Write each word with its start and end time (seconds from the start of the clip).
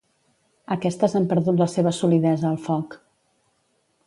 Aquestes 0.75 1.13
han 1.19 1.27
perdut 1.33 1.61
la 1.65 1.67
seva 1.75 1.93
solidesa 1.99 2.49
al 2.51 2.59
foc. 2.67 2.97